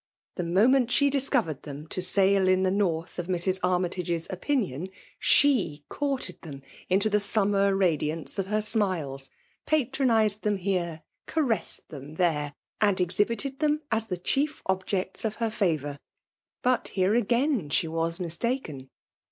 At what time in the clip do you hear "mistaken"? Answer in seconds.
18.19-18.89